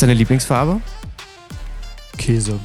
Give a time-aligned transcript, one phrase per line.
[0.00, 0.80] ist deine Lieblingsfarbe?
[2.16, 2.58] Käse.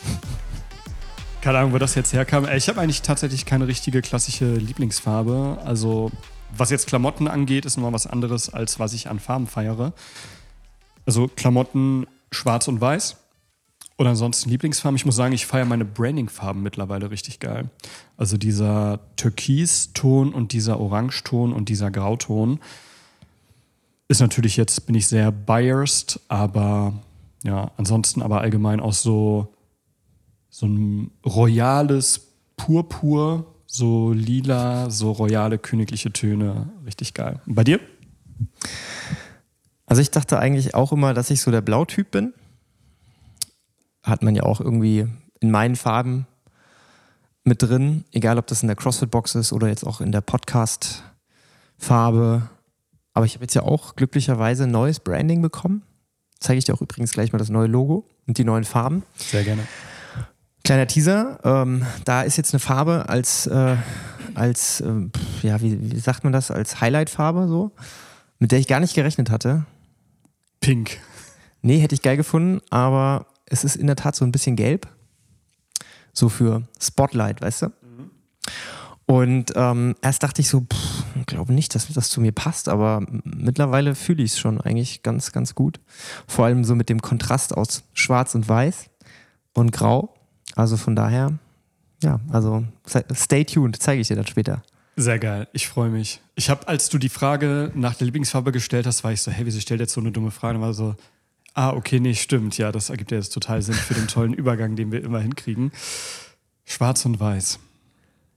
[1.40, 2.46] Keine Ahnung, wo das jetzt herkam.
[2.54, 5.62] Ich habe eigentlich tatsächlich keine richtige klassische Lieblingsfarbe.
[5.64, 6.10] Also,
[6.54, 9.94] was jetzt Klamotten angeht, ist nochmal was anderes, als was ich an Farben feiere.
[11.06, 13.16] Also, Klamotten schwarz und weiß.
[13.96, 14.96] Und ansonsten Lieblingsfarben.
[14.96, 17.70] Ich muss sagen, ich feiere meine Branding-Farben mittlerweile richtig geil.
[18.18, 22.60] Also dieser Türkiston und dieser Orangeton und dieser Grauton
[24.10, 26.94] ist natürlich jetzt, bin ich sehr biased, aber
[27.44, 29.54] ja, ansonsten aber allgemein auch so,
[30.48, 36.70] so ein royales Purpur, so lila, so royale königliche Töne.
[36.84, 37.40] Richtig geil.
[37.46, 37.80] Und bei dir?
[39.86, 42.34] Also ich dachte eigentlich auch immer, dass ich so der Blautyp bin
[44.02, 45.06] hat man ja auch irgendwie
[45.40, 46.26] in meinen Farben
[47.44, 52.48] mit drin, egal ob das in der CrossFit-Box ist oder jetzt auch in der Podcast-Farbe.
[53.12, 55.82] Aber ich habe jetzt ja auch glücklicherweise ein neues Branding bekommen.
[56.38, 59.02] Zeige ich dir auch übrigens gleich mal das neue Logo und die neuen Farben.
[59.16, 59.62] Sehr gerne.
[60.64, 63.76] Kleiner Teaser, ähm, da ist jetzt eine Farbe als, äh,
[64.34, 65.08] als äh,
[65.42, 67.72] ja, wie, wie sagt man das, als Highlight-Farbe so,
[68.38, 69.64] mit der ich gar nicht gerechnet hatte.
[70.60, 70.98] Pink.
[71.62, 74.86] Nee, hätte ich geil gefunden, aber es ist in der Tat so ein bisschen gelb.
[76.12, 77.66] So für Spotlight, weißt du?
[77.66, 78.10] Mhm.
[79.06, 83.04] Und ähm, erst dachte ich so, pff, glaube nicht, dass das zu mir passt, aber
[83.24, 85.80] mittlerweile fühle ich es schon eigentlich ganz, ganz gut.
[86.26, 88.90] Vor allem so mit dem Kontrast aus Schwarz und Weiß
[89.54, 90.14] und Grau.
[90.56, 91.38] Also von daher,
[92.02, 92.64] ja, also
[93.14, 94.62] stay tuned, zeige ich dir dann später.
[94.96, 96.20] Sehr geil, ich freue mich.
[96.34, 99.46] Ich habe, als du die Frage nach der Lieblingsfarbe gestellt hast, war ich so, hey,
[99.46, 100.56] wieso stellt jetzt so eine dumme Frage?
[100.56, 100.96] Und war so,
[101.54, 102.56] Ah, okay, nee, stimmt.
[102.58, 105.72] Ja, das ergibt ja jetzt total Sinn für den tollen Übergang, den wir immer hinkriegen.
[106.64, 107.58] Schwarz und weiß.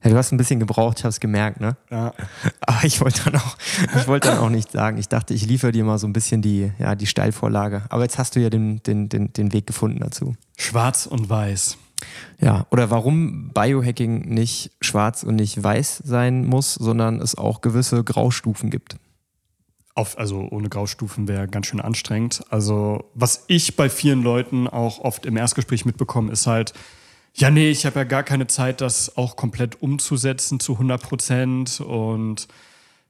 [0.04, 1.78] Ja, du hast ein bisschen gebraucht, ich habe es gemerkt, ne?
[1.90, 2.14] Ja.
[2.62, 3.58] Aber ich wollte dann auch,
[3.96, 4.98] ich wollte dann auch nicht sagen.
[4.98, 7.84] Ich dachte, ich liefere dir mal so ein bisschen die, ja, die Steilvorlage.
[7.90, 10.36] Aber jetzt hast du ja den, den, den, den Weg gefunden dazu.
[10.58, 11.78] Schwarz und weiß.
[12.42, 18.04] Ja, oder warum Biohacking nicht schwarz und nicht weiß sein muss, sondern es auch gewisse
[18.04, 18.98] Graustufen gibt.
[19.96, 22.44] Auf, also ohne Graustufen wäre ganz schön anstrengend.
[22.50, 26.74] Also was ich bei vielen Leuten auch oft im Erstgespräch mitbekomme, ist halt,
[27.36, 31.82] ja nee, ich habe ja gar keine Zeit, das auch komplett umzusetzen zu 100 Prozent.
[31.82, 32.48] Und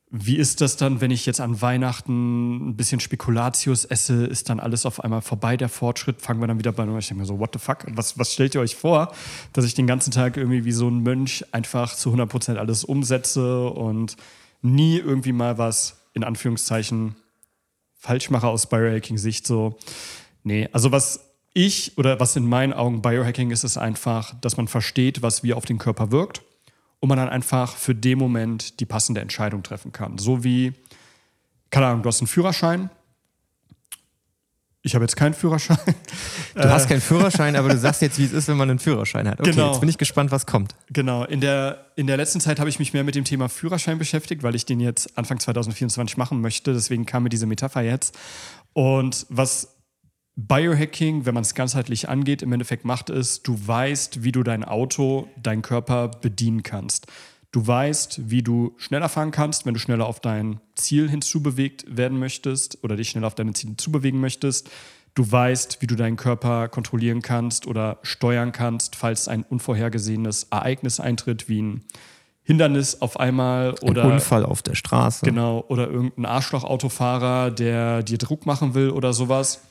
[0.09, 4.59] wie ist das dann, wenn ich jetzt an Weihnachten ein bisschen Spekulatius esse, ist dann
[4.59, 6.21] alles auf einmal vorbei, der Fortschritt?
[6.21, 6.99] Fangen wir dann wieder bei Null.
[6.99, 7.85] Ich denke mir so, what the fuck?
[7.89, 9.13] Was, was stellt ihr euch vor,
[9.51, 12.83] dass ich den ganzen Tag irgendwie wie so ein Mönch einfach zu 100 Prozent alles
[12.83, 14.15] umsetze und
[14.61, 17.15] nie irgendwie mal was in Anführungszeichen
[17.97, 19.77] Falschmacher aus Biohacking-Sicht so.
[20.43, 24.67] Nee, also was ich oder was in meinen Augen Biohacking ist, ist einfach, dass man
[24.67, 26.41] versteht, was wie auf den Körper wirkt
[26.99, 30.17] und man dann einfach für den Moment die passende Entscheidung treffen kann.
[30.17, 30.73] So wie,
[31.69, 32.89] keine Ahnung, du hast einen Führerschein,
[34.85, 35.77] ich habe jetzt keinen Führerschein.
[36.55, 39.27] Du hast keinen Führerschein, aber du sagst jetzt, wie es ist, wenn man einen Führerschein
[39.27, 39.39] hat.
[39.39, 39.71] Okay, genau.
[39.71, 40.75] jetzt bin ich gespannt, was kommt.
[40.91, 41.23] Genau.
[41.23, 44.43] In der, in der letzten Zeit habe ich mich mehr mit dem Thema Führerschein beschäftigt,
[44.43, 46.73] weil ich den jetzt Anfang 2024 machen möchte.
[46.73, 48.15] Deswegen kam mir diese Metapher jetzt.
[48.73, 49.72] Und was
[50.35, 54.63] Biohacking, wenn man es ganzheitlich angeht, im Endeffekt macht, ist, du weißt, wie du dein
[54.63, 57.07] Auto, deinen Körper bedienen kannst.
[57.51, 62.17] Du weißt, wie du schneller fahren kannst, wenn du schneller auf dein Ziel hinzubewegt werden
[62.17, 64.71] möchtest oder dich schneller auf deine Ziele zubewegen möchtest.
[65.13, 70.99] Du weißt, wie du deinen Körper kontrollieren kannst oder steuern kannst, falls ein unvorhergesehenes Ereignis
[70.99, 71.83] eintritt, wie ein
[72.41, 75.23] Hindernis auf einmal oder ein Unfall auf der Straße.
[75.23, 79.61] Genau, oder irgendein Arschloch-Autofahrer, der dir Druck machen will oder sowas.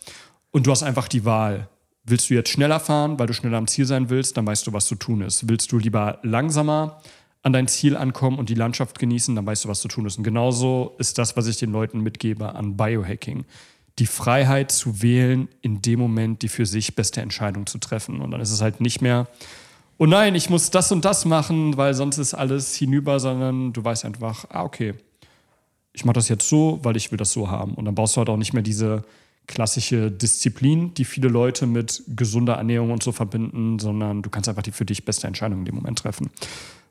[0.53, 1.69] Und du hast einfach die Wahl.
[2.05, 4.73] Willst du jetzt schneller fahren, weil du schneller am Ziel sein willst, dann weißt du,
[4.73, 5.49] was zu tun ist.
[5.49, 7.01] Willst du lieber langsamer,
[7.43, 10.17] an dein Ziel ankommen und die Landschaft genießen, dann weißt du, was zu tun ist.
[10.17, 13.45] Und genauso ist das, was ich den Leuten mitgebe an Biohacking.
[13.99, 18.21] Die Freiheit zu wählen, in dem Moment die für sich beste Entscheidung zu treffen.
[18.21, 19.27] Und dann ist es halt nicht mehr,
[19.99, 23.85] oh nein, ich muss das und das machen, weil sonst ist alles hinüber, sondern du
[23.85, 24.95] weißt einfach, ah, okay,
[25.93, 27.75] ich mache das jetzt so, weil ich will das so haben.
[27.75, 29.03] Und dann brauchst du halt auch nicht mehr diese
[29.47, 34.63] klassische Disziplin, die viele Leute mit gesunder Ernährung und so verbinden, sondern du kannst einfach
[34.63, 36.31] die für dich beste Entscheidung in dem Moment treffen.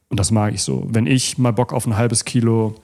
[0.09, 0.85] Und das mag ich so.
[0.89, 2.75] Wenn ich mal Bock auf ein halbes Kilo,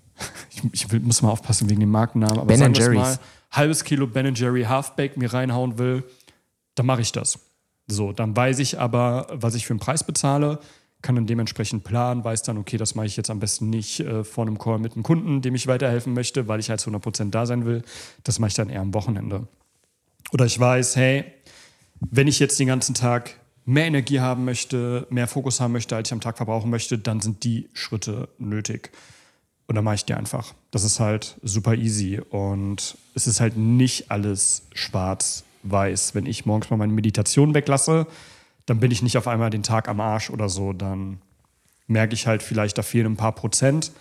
[0.72, 3.18] ich, ich muss mal aufpassen wegen dem Markennamen, aber ben sagen wir mal,
[3.50, 6.04] halbes Kilo Ben Jerry Halfbake mir reinhauen will,
[6.74, 7.38] dann mache ich das.
[7.88, 10.60] So, dann weiß ich aber, was ich für einen Preis bezahle,
[11.02, 14.24] kann dann dementsprechend planen, weiß dann, okay, das mache ich jetzt am besten nicht äh,
[14.24, 17.30] vor einem Call mit einem Kunden, dem ich weiterhelfen möchte, weil ich halt zu 100%
[17.30, 17.82] da sein will.
[18.24, 19.46] Das mache ich dann eher am Wochenende.
[20.32, 21.24] Oder ich weiß, hey,
[22.10, 26.08] wenn ich jetzt den ganzen Tag mehr Energie haben möchte, mehr Fokus haben möchte, als
[26.08, 28.90] ich am Tag verbrauchen möchte, dann sind die Schritte nötig.
[29.66, 30.54] Und dann mache ich die einfach.
[30.70, 32.20] Das ist halt super easy.
[32.30, 36.14] Und es ist halt nicht alles schwarz-weiß.
[36.14, 38.06] Wenn ich morgens mal meine Meditation weglasse,
[38.72, 40.72] dann bin ich nicht auf einmal den Tag am Arsch oder so.
[40.72, 41.18] Dann
[41.88, 43.92] merke ich halt vielleicht, da fehlen ein paar Prozent.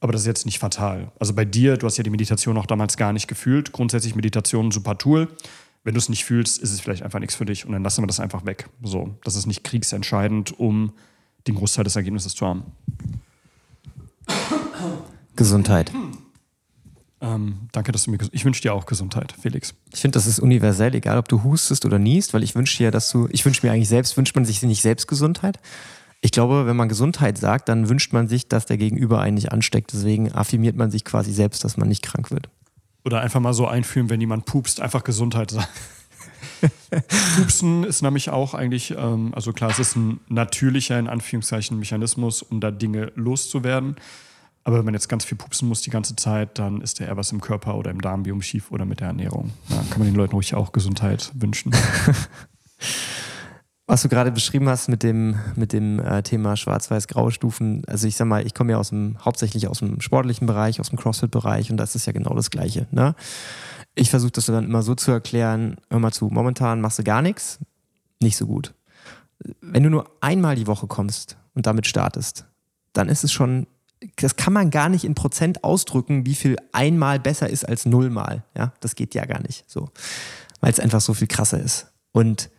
[0.00, 1.12] Aber das ist jetzt nicht fatal.
[1.20, 3.72] Also bei dir, du hast ja die Meditation auch damals gar nicht gefühlt.
[3.72, 5.28] Grundsätzlich Meditation ein super Tool.
[5.82, 8.02] Wenn du es nicht fühlst, ist es vielleicht einfach nichts für dich und dann lassen
[8.02, 8.70] wir das einfach weg.
[8.82, 10.94] So, das ist nicht kriegsentscheidend, um
[11.46, 12.62] den Großteil des Ergebnisses zu haben.
[15.36, 15.92] Gesundheit.
[17.24, 18.18] Ähm, danke, dass du mir.
[18.32, 19.74] Ich wünsche dir auch Gesundheit, Felix.
[19.92, 22.90] Ich finde, das ist universell, egal ob du hustest oder niest, weil ich wünsche dir,
[22.90, 23.28] dass du.
[23.30, 25.58] Ich wünsche mir eigentlich selbst, wünscht man sich nicht selbst Gesundheit.
[26.20, 29.52] Ich glaube, wenn man Gesundheit sagt, dann wünscht man sich, dass der Gegenüber einen nicht
[29.52, 29.92] ansteckt.
[29.92, 32.50] Deswegen affirmiert man sich quasi selbst, dass man nicht krank wird.
[33.04, 35.68] Oder einfach mal so einführen, wenn jemand pupst, einfach Gesundheit sagen.
[37.36, 42.42] Pupsen ist nämlich auch eigentlich, ähm, also klar, es ist ein natürlicher, in Anführungszeichen, Mechanismus,
[42.42, 43.96] um da Dinge loszuwerden.
[44.64, 47.16] Aber wenn man jetzt ganz viel pupsen muss die ganze Zeit, dann ist da eher
[47.18, 49.50] was im Körper oder im Darmbiom schief oder mit der Ernährung.
[49.68, 51.72] Da kann man den Leuten ruhig auch Gesundheit wünschen.
[53.86, 58.26] Was du gerade beschrieben hast mit dem, mit dem äh, Thema Schwarz-Weiß-Grau-Stufen, also ich sag
[58.26, 61.76] mal, ich komme ja aus dem, hauptsächlich aus dem sportlichen Bereich, aus dem CrossFit-Bereich und
[61.76, 62.86] das ist ja genau das Gleiche.
[62.92, 63.14] Ne?
[63.94, 67.20] Ich versuche das dann immer so zu erklären, hör mal zu, momentan machst du gar
[67.20, 67.58] nichts,
[68.22, 68.72] nicht so gut.
[69.60, 72.46] Wenn du nur einmal die Woche kommst und damit startest,
[72.94, 73.66] dann ist es schon,
[74.16, 78.44] das kann man gar nicht in Prozent ausdrücken, wie viel einmal besser ist als nullmal.
[78.56, 79.90] Ja, das geht ja gar nicht so,
[80.60, 81.86] weil es einfach so viel krasser ist.
[82.12, 82.50] Und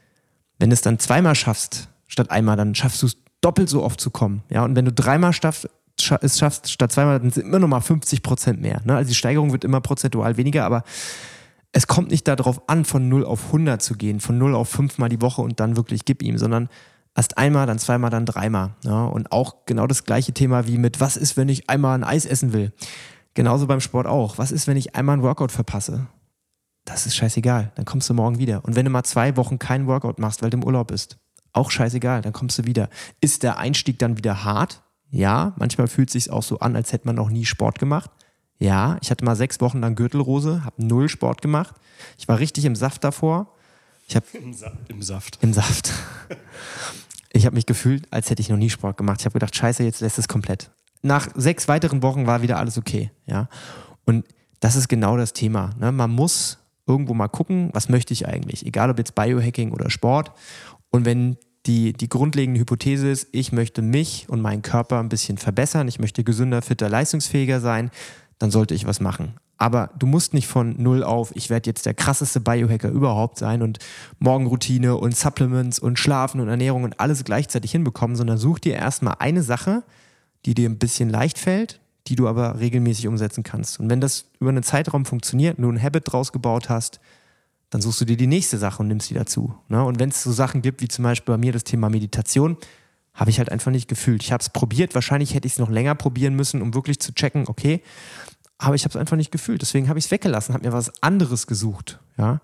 [0.60, 4.00] wenn du es dann zweimal schaffst, statt einmal, dann schaffst du es doppelt so oft
[4.00, 4.44] zu kommen.
[4.50, 5.70] Ja, und wenn du dreimal schaffst,
[6.22, 8.82] es schaffst statt zweimal, dann sind immer noch mal 50 Prozent mehr.
[8.84, 8.96] Ne?
[8.96, 10.84] Also die Steigerung wird immer prozentual weniger, aber
[11.72, 14.98] es kommt nicht darauf an, von 0 auf 100 zu gehen, von 0 auf 5
[14.98, 16.70] mal die Woche und dann wirklich gib ihm, sondern
[17.16, 18.76] erst einmal, dann zweimal, dann dreimal.
[18.84, 19.06] Ja?
[19.06, 22.26] Und auch genau das gleiche Thema wie mit, was ist, wenn ich einmal ein Eis
[22.26, 22.74] essen will?
[23.34, 24.38] Genauso beim Sport auch.
[24.38, 26.08] Was ist, wenn ich einmal ein Workout verpasse?
[26.86, 28.64] das ist scheißegal, dann kommst du morgen wieder.
[28.64, 31.18] Und wenn du mal zwei Wochen keinen Workout machst, weil du im Urlaub bist,
[31.52, 32.90] auch scheißegal, dann kommst du wieder.
[33.22, 34.84] Ist der Einstieg dann wieder hart?
[35.10, 38.12] Ja, manchmal fühlt es sich auch so an, als hätte man noch nie Sport gemacht.
[38.58, 41.76] Ja, ich hatte mal sechs Wochen lang Gürtelrose, habe null Sport gemacht.
[42.18, 43.54] Ich war richtig im Saft davor.
[44.08, 45.40] Ich hab, Im, Sa Im Saft.
[45.42, 45.92] Im Saft.
[47.32, 49.20] Ich habe mich gefühlt, als hätte ich noch nie Sport gemacht.
[49.20, 50.72] Ich habe gedacht, scheiße, jetzt lässt es komplett.
[51.02, 53.12] Nach sechs weiteren Wochen war wieder alles okay.
[53.26, 53.50] Ja?
[54.06, 54.26] Und
[54.62, 55.72] das ist genau das Thema.
[55.80, 55.92] Ne?
[55.92, 60.32] Man muss irgendwo mal gucken, was möchte ich eigentlich, egal ob jetzt Biohacking oder Sport.
[60.92, 65.38] Und wenn die, die grundlegende Hypothese ist, ich möchte mich und meinen Körper ein bisschen
[65.38, 67.92] verbessern, ich möchte gesünder, fitter, leistungsfähiger sein,
[68.38, 69.36] dann sollte ich was machen.
[69.58, 73.62] Aber du musst nicht von null auf, ich werde jetzt der krasseste Biohacker überhaupt sein
[73.62, 73.80] und
[74.20, 79.16] Morgenroutine und Supplements und Schlafen und Ernährung und alles gleichzeitig hinbekommen, sondern such dir erstmal
[79.20, 79.84] eine Sache,
[80.46, 83.80] die dir ein bisschen leicht fällt, die du aber regelmäßig umsetzen kannst.
[83.80, 87.00] Und wenn das über einen Zeitraum funktioniert und du ein Habit draus gebaut hast,
[87.70, 89.56] dann suchst du dir die nächste Sache und nimmst die dazu.
[89.70, 89.84] Ne?
[89.84, 92.58] Und wenn es so Sachen gibt, wie zum Beispiel bei mir das Thema Meditation,
[93.14, 94.22] habe ich halt einfach nicht gefühlt.
[94.22, 97.14] Ich habe es probiert, wahrscheinlich hätte ich es noch länger probieren müssen, um wirklich zu
[97.14, 97.82] checken, okay,
[98.58, 99.62] aber ich habe es einfach nicht gefühlt.
[99.62, 102.00] Deswegen habe ich es weggelassen, habe mir was anderes gesucht.
[102.18, 102.42] Ja?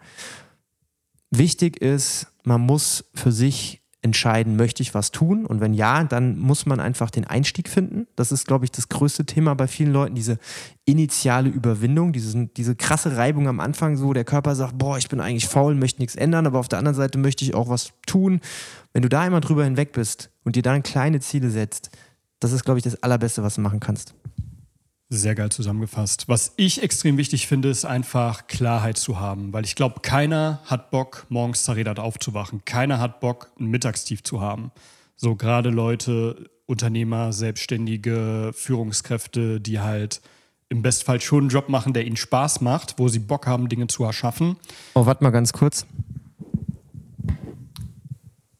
[1.29, 5.45] Wichtig ist, man muss für sich entscheiden, möchte ich was tun?
[5.45, 8.07] Und wenn ja, dann muss man einfach den Einstieg finden.
[8.15, 10.39] Das ist, glaube ich, das größte Thema bei vielen Leuten, diese
[10.85, 15.19] initiale Überwindung, diese, diese krasse Reibung am Anfang, so der Körper sagt, boah, ich bin
[15.19, 18.41] eigentlich faul, möchte nichts ändern, aber auf der anderen Seite möchte ich auch was tun.
[18.91, 21.91] Wenn du da einmal drüber hinweg bist und dir dann kleine Ziele setzt,
[22.39, 24.15] das ist, glaube ich, das Allerbeste, was du machen kannst.
[25.13, 26.29] Sehr geil zusammengefasst.
[26.29, 30.89] Was ich extrem wichtig finde, ist einfach Klarheit zu haben, weil ich glaube, keiner hat
[30.89, 32.63] Bock, morgens zerredet aufzuwachen.
[32.63, 34.71] Keiner hat Bock, ein Mittagstief zu haben.
[35.17, 40.21] So gerade Leute, Unternehmer, Selbstständige, Führungskräfte, die halt
[40.69, 43.87] im Bestfall schon einen Job machen, der ihnen Spaß macht, wo sie Bock haben, Dinge
[43.87, 44.55] zu erschaffen.
[44.93, 45.85] Oh, warte mal ganz kurz.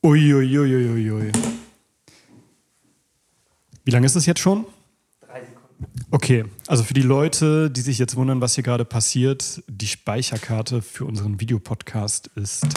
[0.03, 0.58] Uiuiuiui.
[0.60, 1.31] Ui, ui, ui.
[3.86, 4.65] Wie lange ist es jetzt schon?
[6.13, 10.82] Okay, also für die Leute, die sich jetzt wundern, was hier gerade passiert, die Speicherkarte
[10.82, 12.68] für unseren Videopodcast ist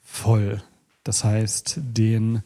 [0.00, 0.62] voll.
[1.02, 2.44] Das heißt, den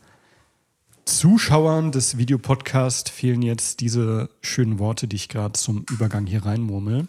[1.04, 7.06] Zuschauern des Videopodcasts fehlen jetzt diese schönen Worte, die ich gerade zum Übergang hier reinmurmel.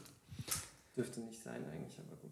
[0.98, 2.32] Dürfte nicht sein eigentlich, aber gut.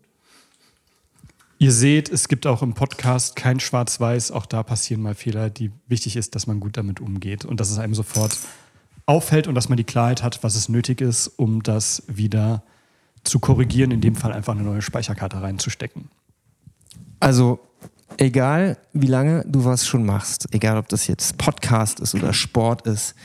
[1.59, 4.31] Ihr seht, es gibt auch im Podcast kein Schwarz-Weiß.
[4.31, 7.71] Auch da passieren mal Fehler, die wichtig ist, dass man gut damit umgeht und dass
[7.71, 8.37] es einem sofort
[9.11, 12.63] auffällt und dass man die Klarheit hat, was es nötig ist, um das wieder
[13.25, 16.09] zu korrigieren, in dem Fall einfach eine neue Speicherkarte reinzustecken.
[17.19, 17.59] Also
[18.15, 22.87] egal wie lange du was schon machst, egal ob das jetzt Podcast ist oder Sport
[22.87, 23.15] ist,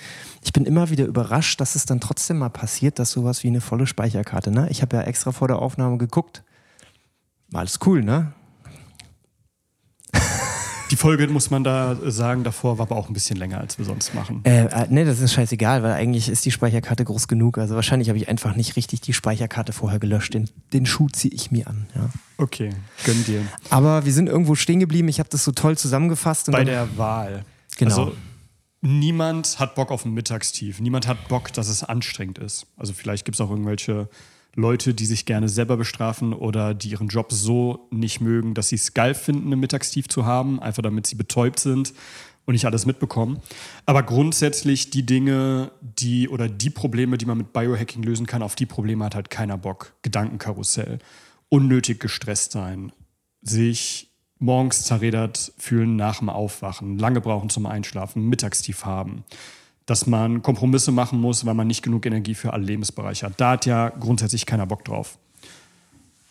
[0.42, 3.60] ich bin immer wieder überrascht, dass es dann trotzdem mal passiert, dass sowas wie eine
[3.60, 4.68] volle Speicherkarte, ne?
[4.70, 6.42] Ich habe ja extra vor der Aufnahme geguckt.
[7.50, 8.32] War alles cool, ne?
[10.90, 13.84] Die Folge, muss man da sagen, davor war aber auch ein bisschen länger, als wir
[13.84, 14.40] sonst machen.
[14.44, 17.58] Äh, äh, ne, das ist scheißegal, weil eigentlich ist die Speicherkarte groß genug.
[17.58, 20.34] Also wahrscheinlich habe ich einfach nicht richtig die Speicherkarte vorher gelöscht.
[20.34, 21.86] Den, den Schuh ziehe ich mir an.
[21.94, 22.08] Ja.
[22.38, 22.70] Okay,
[23.04, 23.42] gönn dir.
[23.70, 25.08] Aber wir sind irgendwo stehen geblieben.
[25.08, 26.50] Ich habe das so toll zusammengefasst.
[26.52, 27.44] Bei der Wahl.
[27.78, 27.90] Genau.
[27.90, 28.16] Also,
[28.80, 30.80] niemand hat Bock auf ein Mittagstief.
[30.80, 32.66] Niemand hat Bock, dass es anstrengend ist.
[32.76, 34.08] Also vielleicht gibt es auch irgendwelche
[34.56, 38.76] Leute, die sich gerne selber bestrafen oder die ihren Job so nicht mögen, dass sie
[38.76, 41.92] es geil finden, ein Mittagstief zu haben, einfach damit sie betäubt sind
[42.46, 43.40] und nicht alles mitbekommen.
[43.84, 48.54] Aber grundsätzlich die Dinge, die oder die Probleme, die man mit Biohacking lösen kann, auf
[48.54, 49.92] die Probleme hat halt keiner Bock.
[50.00, 51.00] Gedankenkarussell,
[51.50, 52.92] unnötig gestresst sein,
[53.42, 59.24] sich morgens zerredert fühlen nach dem Aufwachen, lange brauchen zum Einschlafen, Mittagstief haben
[59.86, 63.40] dass man Kompromisse machen muss, weil man nicht genug Energie für alle Lebensbereiche hat.
[63.40, 65.18] Da hat ja grundsätzlich keiner Bock drauf.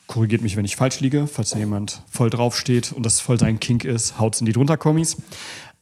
[0.07, 3.39] Korrigiert mich, wenn ich falsch liege, falls da jemand voll drauf steht und das voll
[3.39, 5.17] sein Kink ist, haut's in die drunter Kommis.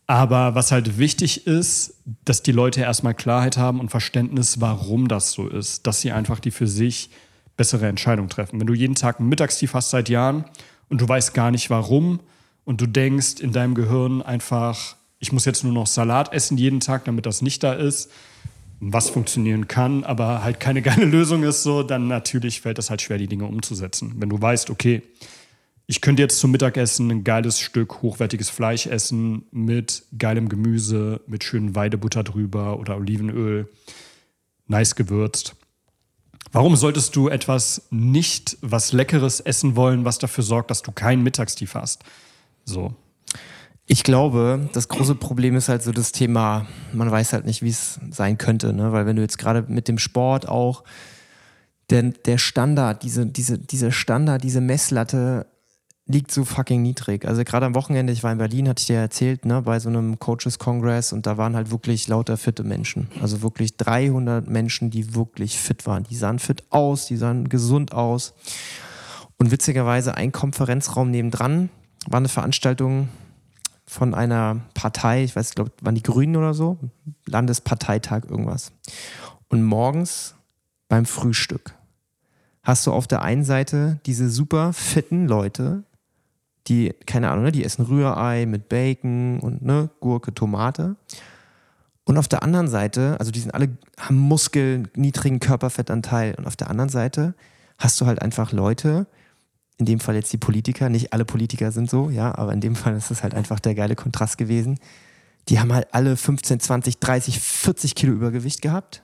[0.05, 5.31] Aber was halt wichtig ist, dass die Leute erstmal Klarheit haben und Verständnis, warum das
[5.31, 7.09] so ist, dass sie einfach die für sich
[7.57, 8.59] bessere Entscheidung treffen.
[8.59, 10.45] Wenn du jeden Tag Mittagstief hast seit Jahren
[10.89, 12.19] und du weißt gar nicht warum
[12.65, 16.81] und du denkst in deinem Gehirn einfach, ich muss jetzt nur noch Salat essen jeden
[16.81, 18.11] Tag, damit das nicht da ist,
[18.81, 23.01] was funktionieren kann, aber halt keine geile Lösung ist, so, dann natürlich fällt das halt
[23.01, 24.15] schwer, die Dinge umzusetzen.
[24.17, 25.01] Wenn du weißt, okay,
[25.87, 31.45] ich könnte jetzt zum Mittagessen ein geiles Stück hochwertiges Fleisch essen mit geilem Gemüse, mit
[31.45, 33.69] schönen Weidebutter drüber oder Olivenöl,
[34.67, 35.55] nice gewürzt.
[36.51, 41.23] Warum solltest du etwas nicht was Leckeres essen wollen, was dafür sorgt, dass du keinen
[41.23, 42.03] Mittagstief hast?
[42.65, 42.93] So,
[43.85, 47.69] ich glaube, das große Problem ist halt so das Thema, man weiß halt nicht, wie
[47.69, 48.91] es sein könnte, ne?
[48.91, 50.83] weil wenn du jetzt gerade mit dem Sport auch,
[51.89, 55.47] der, der Standard, diese, diese, diese Standard, diese Messlatte
[56.05, 57.25] liegt so fucking niedrig.
[57.25, 59.89] Also gerade am Wochenende, ich war in Berlin, hatte ich dir erzählt, ne, bei so
[59.89, 63.07] einem Coaches Congress und da waren halt wirklich lauter fitte Menschen.
[63.21, 66.03] Also wirklich 300 Menschen, die wirklich fit waren.
[66.03, 68.33] Die sahen fit aus, die sahen gesund aus.
[69.37, 71.69] Und witzigerweise ein Konferenzraum nebendran
[72.07, 73.07] war eine Veranstaltung,
[73.93, 76.79] von einer Partei, ich weiß, ich glaube, waren die Grünen oder so,
[77.27, 78.71] Landesparteitag irgendwas.
[79.49, 80.33] Und morgens
[80.89, 81.75] beim Frühstück
[82.63, 85.83] hast du auf der einen Seite diese super fitten Leute,
[86.67, 90.95] die, keine Ahnung, ne, die essen Rührei mit Bacon und ne, Gurke, Tomate.
[92.05, 93.69] Und auf der anderen Seite, also die sind alle,
[93.99, 96.33] haben Muskeln, niedrigen Körperfettanteil.
[96.35, 97.35] Und auf der anderen Seite
[97.77, 99.05] hast du halt einfach Leute,
[99.77, 102.75] in dem Fall jetzt die Politiker, nicht alle Politiker sind so, ja, aber in dem
[102.75, 104.79] Fall ist es halt einfach der geile Kontrast gewesen.
[105.49, 109.03] Die haben halt alle 15, 20, 30, 40 Kilo Übergewicht gehabt.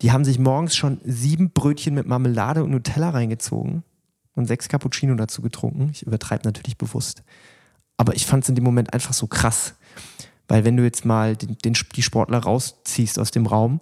[0.00, 3.82] Die haben sich morgens schon sieben Brötchen mit Marmelade und Nutella reingezogen
[4.34, 5.90] und sechs Cappuccino dazu getrunken.
[5.92, 7.22] Ich übertreibe natürlich bewusst.
[7.96, 9.74] Aber ich fand es in dem Moment einfach so krass.
[10.48, 13.80] Weil wenn du jetzt mal den, den, die Sportler rausziehst aus dem Raum,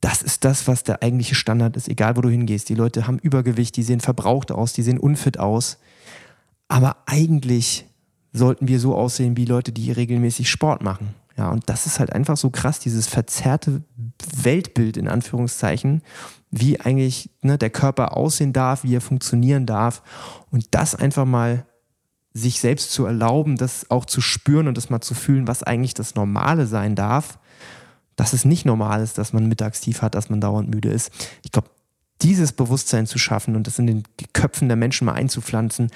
[0.00, 2.68] das ist das, was der eigentliche Standard ist, egal wo du hingehst.
[2.68, 5.78] Die Leute haben Übergewicht, die sehen verbraucht aus, die sehen unfit aus.
[6.68, 7.86] Aber eigentlich
[8.32, 11.14] sollten wir so aussehen wie Leute, die regelmäßig Sport machen.
[11.36, 13.82] Ja, und das ist halt einfach so krass, dieses verzerrte
[14.36, 16.02] Weltbild in Anführungszeichen,
[16.50, 20.02] wie eigentlich ne, der Körper aussehen darf, wie er funktionieren darf.
[20.50, 21.66] Und das einfach mal
[22.32, 25.94] sich selbst zu erlauben, das auch zu spüren und das mal zu fühlen, was eigentlich
[25.94, 27.38] das Normale sein darf
[28.20, 31.10] dass es nicht normal ist, dass man mittagstief hat, dass man dauernd müde ist.
[31.42, 31.70] Ich glaube,
[32.20, 34.02] dieses Bewusstsein zu schaffen und das in den
[34.34, 35.90] Köpfen der Menschen mal einzupflanzen,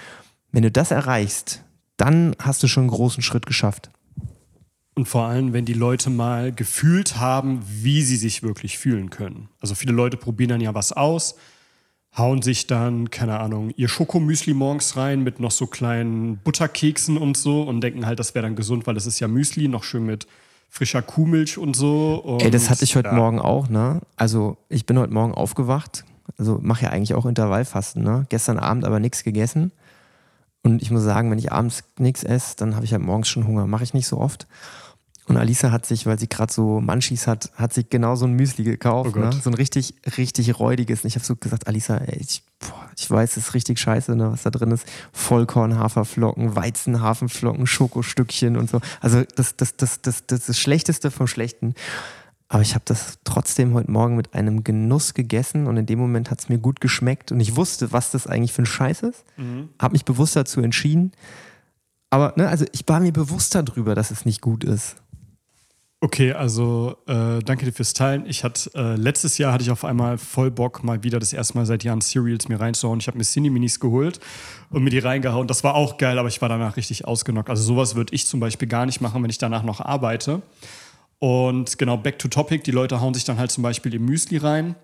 [0.50, 1.62] wenn du das erreichst,
[1.98, 3.90] dann hast du schon einen großen Schritt geschafft.
[4.94, 9.50] Und vor allem, wenn die Leute mal gefühlt haben, wie sie sich wirklich fühlen können.
[9.60, 11.34] Also viele Leute probieren dann ja was aus,
[12.16, 17.36] hauen sich dann, keine Ahnung, ihr Schokomüsli morgens rein mit noch so kleinen Butterkeksen und
[17.36, 20.06] so und denken halt, das wäre dann gesund, weil das ist ja Müsli, noch schön
[20.06, 20.26] mit
[20.74, 22.16] frischer Kuhmilch und so.
[22.16, 23.14] Und, Ey, das hatte ich heute ja.
[23.14, 24.00] Morgen auch, ne?
[24.16, 26.04] Also ich bin heute Morgen aufgewacht,
[26.36, 28.26] also mache ja eigentlich auch Intervallfasten, ne?
[28.28, 29.70] Gestern Abend aber nichts gegessen.
[30.64, 33.46] Und ich muss sagen, wenn ich abends nichts esse, dann habe ich halt morgens schon
[33.46, 33.68] Hunger.
[33.68, 34.48] Mache ich nicht so oft.
[35.26, 38.34] Und Alisa hat sich, weil sie gerade so Munchies hat, hat sich genau so ein
[38.34, 39.14] Müsli gekauft.
[39.16, 39.32] Oh ne?
[39.32, 41.02] So ein richtig, richtig räudiges.
[41.02, 44.14] Und ich habe so gesagt, Alisa, ey, ich, boah, ich weiß, es ist richtig scheiße,
[44.16, 44.86] ne, was da drin ist.
[45.12, 48.80] Vollkorn, Haferflocken, Weizen, Hafenflocken, Schokostückchen und so.
[49.00, 51.74] Also das, das, das, das, das, das Schlechteste vom Schlechten.
[52.48, 56.30] Aber ich habe das trotzdem heute Morgen mit einem Genuss gegessen und in dem Moment
[56.30, 59.24] hat es mir gut geschmeckt und ich wusste, was das eigentlich für ein Scheiß ist.
[59.38, 59.70] Mhm.
[59.80, 61.12] Habe mich bewusst dazu entschieden
[62.10, 64.96] Aber, ne, also ich war mir bewusst darüber, dass es nicht gut ist.
[66.04, 68.26] Okay, also äh, danke dir fürs Teilen.
[68.26, 71.56] Ich hatte äh, letztes Jahr hatte ich auf einmal voll Bock, mal wieder das erste
[71.56, 73.00] Mal seit Jahren Cereals mir reinzuhauen.
[73.00, 74.20] Ich habe mir Cine Minis geholt
[74.68, 75.46] und mir die reingehauen.
[75.46, 77.48] Das war auch geil, aber ich war danach richtig ausgenockt.
[77.48, 80.42] Also sowas würde ich zum Beispiel gar nicht machen, wenn ich danach noch arbeite.
[81.20, 82.64] Und genau, back to topic.
[82.64, 84.74] Die Leute hauen sich dann halt zum Beispiel im Müsli rein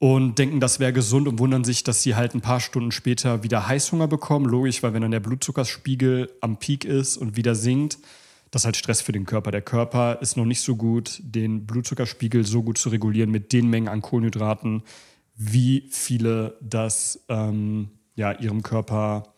[0.00, 3.44] und denken, das wäre gesund und wundern sich, dass sie halt ein paar Stunden später
[3.44, 4.46] wieder Heißhunger bekommen.
[4.46, 7.98] Logisch, weil wenn dann der Blutzuckerspiegel am Peak ist und wieder sinkt,
[8.50, 9.50] das ist halt Stress für den Körper.
[9.50, 13.68] Der Körper ist noch nicht so gut, den Blutzuckerspiegel so gut zu regulieren mit den
[13.68, 14.82] Mengen an Kohlenhydraten,
[15.36, 19.34] wie viele das ähm, ja, ihrem Körper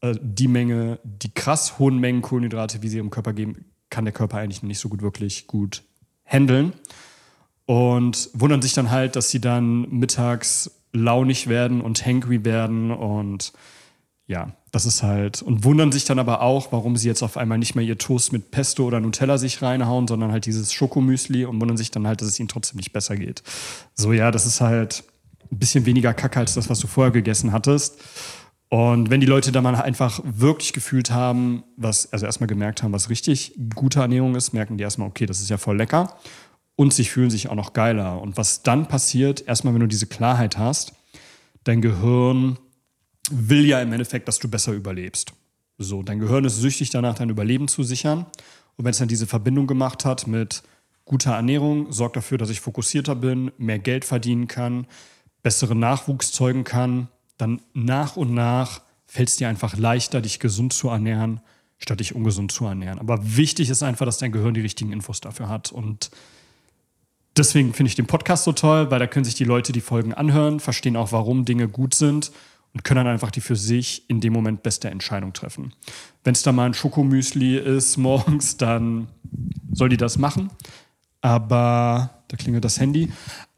[0.00, 4.14] äh, die Menge, die krass hohen Mengen Kohlenhydrate, wie sie ihrem Körper geben, kann der
[4.14, 5.82] Körper eigentlich noch nicht so gut wirklich gut
[6.24, 6.72] handeln.
[7.64, 13.52] Und wundern sich dann halt, dass sie dann mittags launig werden und hangry werden und
[14.26, 15.42] ja, das ist halt.
[15.42, 18.32] Und wundern sich dann aber auch, warum sie jetzt auf einmal nicht mehr ihr Toast
[18.32, 22.20] mit Pesto oder Nutella sich reinhauen, sondern halt dieses Schokomüsli und wundern sich dann halt,
[22.20, 23.42] dass es ihnen trotzdem nicht besser geht.
[23.94, 25.04] So, ja, das ist halt
[25.50, 28.00] ein bisschen weniger Kacke als das, was du vorher gegessen hattest.
[28.68, 32.92] Und wenn die Leute da mal einfach wirklich gefühlt haben, was, also erstmal gemerkt haben,
[32.92, 36.16] was richtig gute Ernährung ist, merken die erstmal, okay, das ist ja voll lecker.
[36.74, 38.20] Und sie fühlen sich auch noch geiler.
[38.20, 40.94] Und was dann passiert, erstmal, wenn du diese Klarheit hast,
[41.62, 42.58] dein Gehirn
[43.30, 45.32] will ja im Endeffekt, dass du besser überlebst.
[45.78, 48.26] So, dein Gehirn ist süchtig danach, dein Überleben zu sichern.
[48.76, 50.62] Und wenn es dann diese Verbindung gemacht hat mit
[51.04, 54.86] guter Ernährung, sorgt dafür, dass ich fokussierter bin, mehr Geld verdienen kann,
[55.42, 60.72] besseren Nachwuchs zeugen kann, dann nach und nach fällt es dir einfach leichter, dich gesund
[60.72, 61.40] zu ernähren,
[61.78, 62.98] statt dich ungesund zu ernähren.
[62.98, 65.70] Aber wichtig ist einfach, dass dein Gehirn die richtigen Infos dafür hat.
[65.70, 66.10] Und
[67.36, 70.12] deswegen finde ich den Podcast so toll, weil da können sich die Leute die Folgen
[70.12, 72.32] anhören, verstehen auch, warum Dinge gut sind
[72.76, 75.72] und können dann einfach die für sich in dem Moment beste Entscheidung treffen.
[76.24, 79.08] Wenn es da mal ein Schokomüsli ist morgens, dann
[79.72, 80.50] soll die das machen.
[81.22, 83.10] Aber da klingelt das Handy.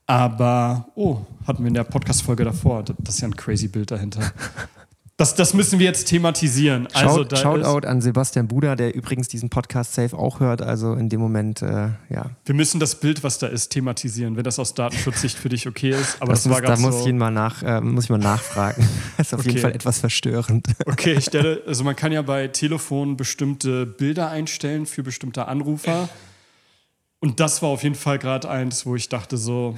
[0.07, 2.85] Aber, oh, hatten wir in der Podcast-Folge davor.
[2.85, 4.33] Das ist ja ein crazy Bild dahinter.
[5.19, 6.87] Das, das müssen wir jetzt thematisieren.
[6.95, 10.63] Also, Shout, Shoutout an Sebastian Buda, der übrigens diesen Podcast safe auch hört.
[10.63, 12.31] Also in dem Moment, äh, ja.
[12.45, 15.91] Wir müssen das Bild, was da ist, thematisieren, wenn das aus Datenschutzsicht für dich okay
[15.91, 16.23] ist.
[16.23, 18.11] Aber das, das war muss, da muss, so ich ihn mal nach, äh, muss ich
[18.11, 18.89] mal nachfragen.
[19.17, 19.49] das ist auf okay.
[19.49, 20.69] jeden Fall etwas verstörend.
[20.87, 26.09] Okay, ich stelle, also man kann ja bei Telefonen bestimmte Bilder einstellen für bestimmte Anrufer.
[27.19, 29.77] Und das war auf jeden Fall gerade eins, wo ich dachte so,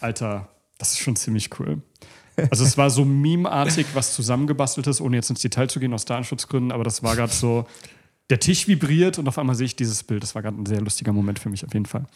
[0.00, 1.80] Alter, das ist schon ziemlich cool.
[2.50, 6.72] Also es war so memeartig was zusammengebasteltes, ohne jetzt ins Detail zu gehen aus Datenschutzgründen,
[6.72, 7.66] aber das war gerade so,
[8.30, 10.22] der Tisch vibriert und auf einmal sehe ich dieses Bild.
[10.22, 12.06] Das war gerade ein sehr lustiger Moment für mich auf jeden Fall.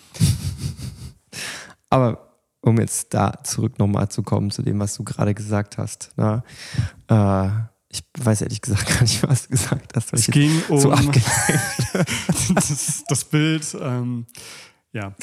[1.90, 2.26] Aber
[2.62, 6.12] um jetzt da zurück nochmal zu kommen zu dem, was du gerade gesagt hast.
[6.16, 6.42] Na,
[7.08, 7.48] äh,
[7.88, 10.12] ich weiß ehrlich gesagt gar nicht, was du gesagt hast.
[10.12, 10.90] Es ging um so
[12.54, 13.76] das, das, Bild.
[13.80, 14.26] Ähm,
[14.92, 15.14] ja.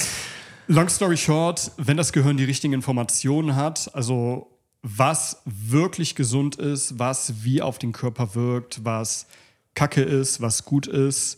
[0.67, 4.52] Long story short, wenn das Gehirn die richtigen Informationen hat, also
[4.83, 9.27] was wirklich gesund ist, was wie auf den Körper wirkt, was
[9.75, 11.37] Kacke ist, was gut ist,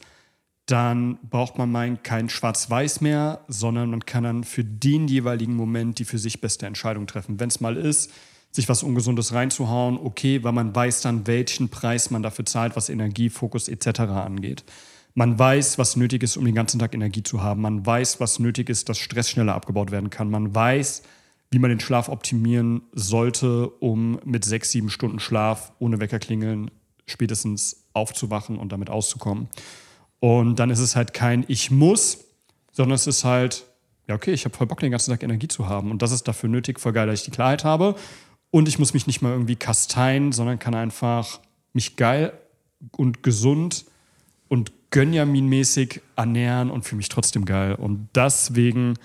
[0.66, 6.00] dann braucht man meinen kein Schwarz-Weiß mehr, sondern man kann dann für den jeweiligen Moment
[6.00, 7.40] die für sich beste Entscheidung treffen.
[7.40, 8.12] Wenn es mal ist,
[8.52, 12.90] sich was Ungesundes reinzuhauen, okay, weil man weiß dann, welchen Preis man dafür zahlt, was
[12.90, 14.00] Energie, Fokus etc.
[14.00, 14.64] angeht.
[15.14, 17.62] Man weiß, was nötig ist, um den ganzen Tag Energie zu haben.
[17.62, 20.30] Man weiß, was nötig ist, dass Stress schneller abgebaut werden kann.
[20.30, 21.04] Man weiß,
[21.52, 26.72] wie man den Schlaf optimieren sollte, um mit sechs, sieben Stunden Schlaf ohne Weckerklingeln
[27.06, 29.48] spätestens aufzuwachen und damit auszukommen.
[30.20, 32.26] Und dann ist es halt kein Ich muss,
[32.72, 33.66] sondern es ist halt,
[34.08, 35.92] ja, okay, ich habe voll Bock, den ganzen Tag Energie zu haben.
[35.92, 37.96] Und das ist dafür nötig, voll geil, dass ich die Klarheit habe.
[38.52, 41.40] Und ich muss mich nicht mal irgendwie kasteien, sondern kann einfach
[41.74, 42.34] mich geil
[42.98, 43.86] und gesund
[44.48, 47.76] und Gönjamin-mäßig ernähren und fühle mich trotzdem geil.
[47.76, 48.96] Und deswegen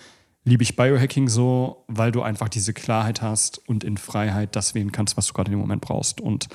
[0.45, 4.93] liebe ich Biohacking so, weil du einfach diese Klarheit hast und in Freiheit das wählen
[4.93, 6.21] kannst, was du gerade im Moment brauchst.
[6.21, 6.49] Und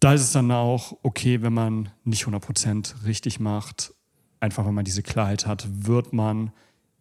[0.00, 3.92] da ist es dann auch okay, wenn man nicht 100% richtig macht.
[4.40, 6.52] Einfach, wenn man diese Klarheit hat, wird man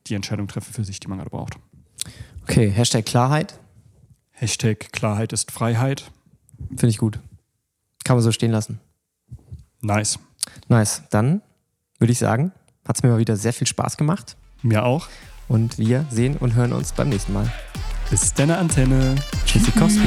[0.08, 1.56] die Entscheidung treffen für sich, die man gerade braucht.
[2.44, 3.60] Okay, Hashtag Klarheit.
[4.32, 6.12] Hashtag Klarheit ist Freiheit.
[6.70, 7.20] Finde ich gut.
[8.04, 8.80] Kann man so stehen lassen.
[9.82, 10.20] Nice.
[10.68, 11.04] Nice.
[11.10, 11.42] Dann
[12.00, 12.52] würde ich sagen,
[12.86, 14.36] hat es mir mal wieder sehr viel Spaß gemacht.
[14.62, 15.08] Mir auch.
[15.50, 17.52] Und wir sehen und hören uns beim nächsten Mal.
[18.10, 19.16] Bis deine Antenne.
[19.46, 20.00] Tschüssikowski.